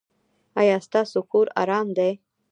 ایا 0.59 0.75
ستاسو 0.85 1.19
کور 1.31 1.47
ارام 1.61 1.87
دی؟ 1.97 2.11